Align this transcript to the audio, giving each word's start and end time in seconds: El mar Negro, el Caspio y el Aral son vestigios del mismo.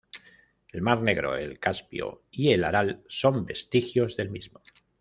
El 0.73 0.81
mar 0.81 0.99
Negro, 1.03 1.35
el 1.35 1.59
Caspio 1.59 2.23
y 2.31 2.53
el 2.53 2.63
Aral 2.63 3.03
son 3.07 3.45
vestigios 3.45 4.17
del 4.17 4.31
mismo. 4.31 4.63